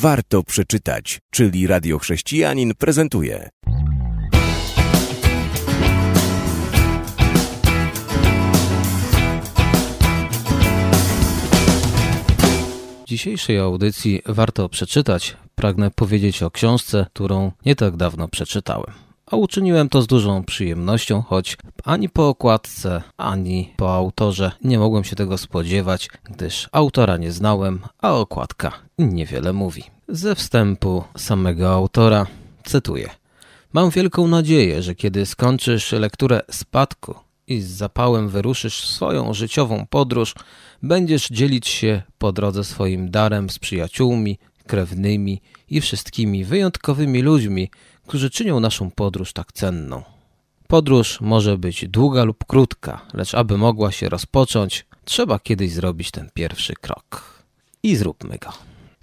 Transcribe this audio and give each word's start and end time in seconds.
warto 0.00 0.42
przeczytać, 0.42 1.20
czyli 1.30 1.66
Radio 1.66 1.98
Chrześcijanin 1.98 2.74
prezentuje. 2.74 3.50
W 13.02 13.06
dzisiejszej 13.06 13.58
audycji 13.58 14.22
warto 14.26 14.68
przeczytać. 14.68 15.36
Pragnę 15.54 15.90
powiedzieć 15.90 16.42
o 16.42 16.50
książce, 16.50 17.06
którą 17.12 17.52
nie 17.66 17.76
tak 17.76 17.96
dawno 17.96 18.28
przeczytałem. 18.28 19.13
A 19.26 19.36
uczyniłem 19.36 19.88
to 19.88 20.02
z 20.02 20.06
dużą 20.06 20.44
przyjemnością, 20.44 21.22
choć 21.22 21.56
ani 21.84 22.08
po 22.08 22.28
okładce, 22.28 23.02
ani 23.16 23.74
po 23.76 23.94
autorze 23.94 24.52
nie 24.64 24.78
mogłem 24.78 25.04
się 25.04 25.16
tego 25.16 25.38
spodziewać, 25.38 26.08
gdyż 26.24 26.68
autora 26.72 27.16
nie 27.16 27.32
znałem, 27.32 27.80
a 28.02 28.12
okładka 28.12 28.72
niewiele 28.98 29.52
mówi. 29.52 29.82
Ze 30.08 30.34
wstępu 30.34 31.04
samego 31.16 31.72
autora 31.72 32.26
cytuję: 32.64 33.10
Mam 33.72 33.90
wielką 33.90 34.28
nadzieję, 34.28 34.82
że 34.82 34.94
kiedy 34.94 35.26
skończysz 35.26 35.92
lekturę 35.92 36.40
spadku 36.50 37.14
i 37.46 37.60
z 37.60 37.66
zapałem 37.66 38.28
wyruszysz 38.28 38.88
swoją 38.88 39.34
życiową 39.34 39.86
podróż, 39.90 40.34
będziesz 40.82 41.28
dzielić 41.28 41.68
się 41.68 42.02
po 42.18 42.32
drodze 42.32 42.64
swoim 42.64 43.10
darem 43.10 43.50
z 43.50 43.58
przyjaciółmi, 43.58 44.38
krewnymi 44.66 45.40
i 45.70 45.80
wszystkimi 45.80 46.44
wyjątkowymi 46.44 47.22
ludźmi, 47.22 47.70
którzy 48.06 48.30
czynią 48.30 48.60
naszą 48.60 48.90
podróż 48.90 49.32
tak 49.32 49.52
cenną. 49.52 50.02
Podróż 50.68 51.20
może 51.20 51.58
być 51.58 51.88
długa 51.88 52.24
lub 52.24 52.44
krótka, 52.44 53.00
lecz 53.14 53.34
aby 53.34 53.58
mogła 53.58 53.92
się 53.92 54.08
rozpocząć, 54.08 54.86
trzeba 55.04 55.38
kiedyś 55.38 55.72
zrobić 55.72 56.10
ten 56.10 56.30
pierwszy 56.34 56.74
krok. 56.74 57.42
I 57.82 57.96
zróbmy 57.96 58.38
go. 58.38 58.52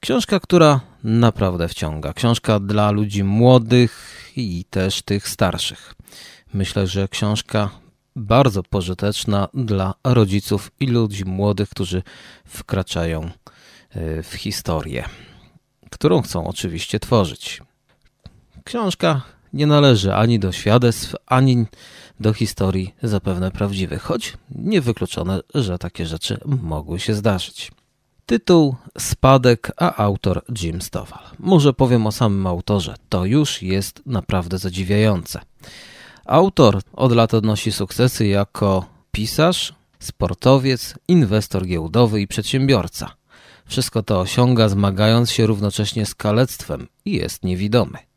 Książka, 0.00 0.40
która 0.40 0.80
naprawdę 1.04 1.68
wciąga. 1.68 2.12
Książka 2.12 2.60
dla 2.60 2.90
ludzi 2.90 3.24
młodych 3.24 4.22
i 4.36 4.64
też 4.70 5.02
tych 5.02 5.28
starszych. 5.28 5.94
Myślę, 6.54 6.86
że 6.86 7.08
książka 7.08 7.70
bardzo 8.16 8.62
pożyteczna 8.62 9.48
dla 9.54 9.94
rodziców 10.04 10.70
i 10.80 10.86
ludzi 10.86 11.24
młodych, 11.24 11.68
którzy 11.68 12.02
wkraczają 12.46 13.30
e, 13.90 14.22
w 14.22 14.34
historię, 14.34 15.04
którą 15.90 16.22
chcą 16.22 16.46
oczywiście 16.46 17.00
tworzyć. 17.00 17.62
Książka 18.68 19.22
nie 19.52 19.66
należy 19.66 20.14
ani 20.14 20.38
do 20.38 20.52
świadectw, 20.52 21.14
ani 21.26 21.66
do 22.20 22.32
historii 22.32 22.94
zapewne 23.02 23.50
prawdziwych, 23.50 24.02
choć 24.02 24.32
niewykluczone, 24.50 25.40
że 25.54 25.78
takie 25.78 26.06
rzeczy 26.06 26.40
mogły 26.44 27.00
się 27.00 27.14
zdarzyć. 27.14 27.72
Tytuł 28.26 28.76
Spadek, 28.98 29.72
a 29.76 29.96
autor 29.96 30.42
Jim 30.62 30.82
Stovall. 30.82 31.22
Może 31.38 31.72
powiem 31.72 32.06
o 32.06 32.12
samym 32.12 32.46
autorze. 32.46 32.94
To 33.08 33.24
już 33.24 33.62
jest 33.62 34.02
naprawdę 34.06 34.58
zadziwiające. 34.58 35.40
Autor 36.26 36.80
od 36.92 37.12
lat 37.12 37.34
odnosi 37.34 37.72
sukcesy 37.72 38.26
jako 38.26 38.86
pisarz, 39.12 39.74
sportowiec, 39.98 40.94
inwestor 41.08 41.66
giełdowy 41.66 42.20
i 42.20 42.26
przedsiębiorca. 42.26 43.14
Wszystko 43.66 44.02
to 44.02 44.20
osiąga 44.20 44.68
zmagając 44.68 45.30
się 45.30 45.46
równocześnie 45.46 46.06
z 46.06 46.14
kalectwem 46.14 46.88
i 47.04 47.12
jest 47.12 47.44
niewidomy. 47.44 48.07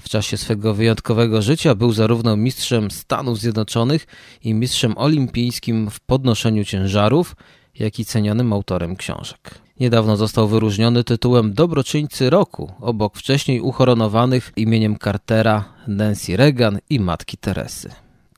W 0.00 0.08
czasie 0.08 0.36
swego 0.36 0.74
wyjątkowego 0.74 1.42
życia 1.42 1.74
był 1.74 1.92
zarówno 1.92 2.36
mistrzem 2.36 2.90
Stanów 2.90 3.38
Zjednoczonych 3.38 4.06
i 4.44 4.54
mistrzem 4.54 4.98
olimpijskim 4.98 5.90
w 5.90 6.00
podnoszeniu 6.00 6.64
ciężarów, 6.64 7.36
jak 7.74 7.98
i 7.98 8.04
cenionym 8.04 8.52
autorem 8.52 8.96
książek. 8.96 9.60
Niedawno 9.80 10.16
został 10.16 10.48
wyróżniony 10.48 11.04
tytułem 11.04 11.52
Dobroczyńcy 11.52 12.30
Roku, 12.30 12.72
obok 12.80 13.16
wcześniej 13.16 13.60
uhoronowanych 13.60 14.52
imieniem 14.56 14.98
Cartera, 14.98 15.64
Nancy 15.86 16.36
Reagan 16.36 16.78
i 16.90 17.00
Matki 17.00 17.36
Teresy. 17.36 17.90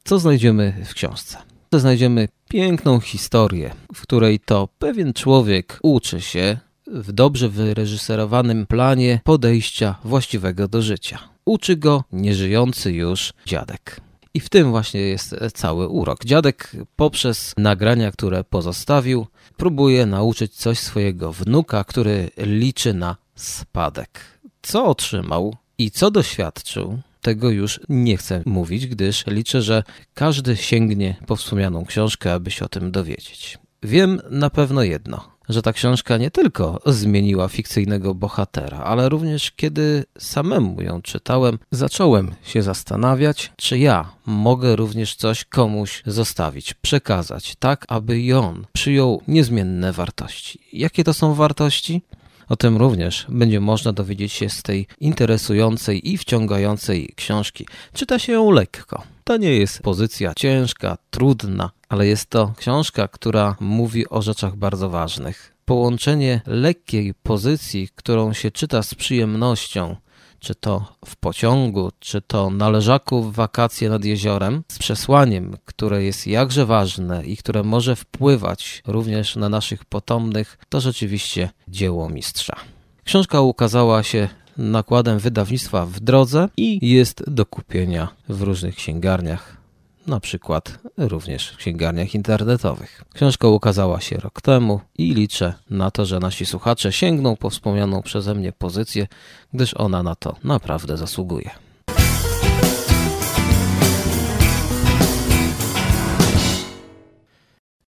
Co 0.05 0.19
znajdziemy 0.19 0.85
w 0.85 0.95
książce? 0.95 1.39
Znajdziemy 1.73 2.29
piękną 2.49 3.01
historię, 3.01 3.75
w 3.95 4.03
której 4.03 4.41
to 4.41 4.69
pewien 4.79 5.13
człowiek 5.13 5.79
uczy 5.83 6.21
się 6.21 6.59
w 6.93 7.13
dobrze 7.13 7.49
wyreżyserowanym 7.49 8.67
planie 8.67 9.21
podejścia 9.25 9.95
właściwego 10.05 10.69
do 10.69 10.83
życia. 10.83 11.19
Uczy 11.45 11.77
go 11.77 12.05
nieżyjący 12.13 12.93
już 12.93 13.33
dziadek. 13.47 14.01
I 14.35 14.41
w 14.41 14.49
tym 14.49 14.71
właśnie 14.71 15.01
jest 15.01 15.37
cały 15.55 15.89
urok. 15.89 16.25
Dziadek 16.25 16.73
poprzez 16.97 17.55
nagrania, 17.57 18.13
które 18.13 18.45
pozostawił, 18.45 19.27
próbuje 19.57 20.07
nauczyć 20.07 20.55
coś 20.55 20.79
swojego 20.79 21.33
wnuka, 21.33 21.85
który 21.85 22.31
liczy 22.37 22.95
na 22.95 23.17
spadek. 23.35 24.41
Co 24.63 24.87
otrzymał 24.87 25.57
i 25.79 25.91
co 25.91 26.11
doświadczył, 26.11 26.99
tego 27.21 27.51
już 27.51 27.81
nie 27.89 28.17
chcę 28.17 28.43
mówić, 28.47 28.87
gdyż 28.87 29.27
liczę, 29.27 29.63
że 29.63 29.83
każdy 30.15 30.57
sięgnie 30.57 31.17
po 31.27 31.37
wspomnianą 31.37 31.85
książkę, 31.85 32.33
aby 32.33 32.51
się 32.51 32.65
o 32.65 32.69
tym 32.69 32.93
dowiedzieć. 32.93 33.59
Wiem 33.83 34.21
na 34.31 34.51
pewno 34.51 34.83
jedno 34.83 35.32
że 35.53 35.63
ta 35.63 35.73
książka 35.73 36.17
nie 36.17 36.31
tylko 36.31 36.81
zmieniła 36.87 37.49
fikcyjnego 37.49 38.15
bohatera, 38.15 38.79
ale 38.79 39.09
również 39.09 39.51
kiedy 39.51 40.05
samemu 40.19 40.83
ją 40.83 41.03
czytałem, 41.03 41.59
zacząłem 41.71 42.35
się 42.43 42.63
zastanawiać, 42.63 43.53
czy 43.57 43.79
ja 43.79 44.11
mogę 44.27 44.77
również 44.77 45.15
coś 45.15 45.45
komuś 45.45 46.03
zostawić, 46.07 46.75
przekazać, 46.75 47.55
tak 47.59 47.85
aby 47.89 48.21
i 48.21 48.33
on 48.33 48.67
przyjął 48.73 49.23
niezmienne 49.29 49.93
wartości. 49.93 50.61
Jakie 50.73 51.05
to 51.05 51.15
są 51.15 51.35
wartości? 51.35 52.03
O 52.49 52.57
tym 52.57 52.77
również 52.77 53.27
będzie 53.29 53.61
można 53.61 53.93
dowiedzieć 53.93 54.33
się 54.33 54.49
z 54.49 54.63
tej 54.63 54.87
interesującej 55.01 56.11
i 56.13 56.19
wciągającej 56.19 57.13
książki. 57.17 57.67
Czyta 57.93 58.19
się 58.19 58.33
ją 58.33 58.51
lekko. 58.51 59.03
To 59.25 59.37
nie 59.37 59.57
jest 59.57 59.83
pozycja 59.83 60.33
ciężka, 60.37 60.99
trudna, 61.11 61.71
ale 61.93 62.07
jest 62.07 62.31
to 62.31 62.53
książka, 62.57 63.09
która 63.09 63.57
mówi 63.61 64.09
o 64.09 64.23
rzeczach 64.23 64.57
bardzo 64.57 64.91
ważnych. 64.91 65.57
Połączenie 65.65 66.41
lekkiej 66.47 67.15
pozycji, 67.15 67.89
którą 67.95 68.33
się 68.33 68.51
czyta 68.51 68.83
z 68.83 68.95
przyjemnością, 68.95 69.97
czy 70.39 70.55
to 70.55 70.97
w 71.07 71.17
pociągu, 71.17 71.91
czy 72.01 72.23
to 72.23 72.51
na 72.51 72.69
leżaku 72.71 73.23
w 73.23 73.35
wakacje 73.35 73.91
nad 73.91 74.05
jeziorem, 74.05 74.63
z 74.69 74.79
przesłaniem, 74.79 75.57
które 75.65 76.05
jest 76.05 76.27
jakże 76.27 76.67
ważne 76.67 77.25
i 77.25 77.37
które 77.37 77.63
może 77.63 77.97
wpływać 77.97 78.83
również 78.87 79.37
na 79.37 79.49
naszych 79.49 79.85
potomnych, 79.85 80.59
to 80.69 80.81
rzeczywiście 80.81 81.51
dzieło 81.69 82.09
mistrza. 82.09 82.57
Książka 83.05 83.41
ukazała 83.41 84.03
się 84.03 84.29
nakładem 84.57 85.19
wydawnictwa 85.19 85.87
w 85.87 86.01
drodze 86.01 86.49
i 86.57 86.91
jest 86.91 87.31
do 87.31 87.47
kupienia 87.47 88.09
w 88.29 88.43
różnych 88.43 88.75
księgarniach, 88.75 89.62
na 90.07 90.21
przykład 90.21 90.79
również 90.99 91.49
w 91.49 91.57
księgarniach 91.57 92.15
internetowych. 92.15 93.05
Książka 93.15 93.49
ukazała 93.49 94.01
się 94.01 94.17
rok 94.17 94.41
temu 94.41 94.81
i 94.99 95.15
liczę 95.15 95.55
na 95.71 95.91
to, 95.91 96.07
że 96.07 96.21
nasi 96.21 96.47
słuchacze 96.47 96.93
sięgną 96.93 97.37
po 97.37 97.51
wspomnianą 97.51 98.03
przeze 98.03 98.35
mnie 98.35 98.53
pozycję, 98.53 99.07
gdyż 99.55 99.75
ona 99.75 100.03
na 100.03 100.15
to 100.15 100.37
naprawdę 100.45 100.97
zasługuje. 100.97 101.51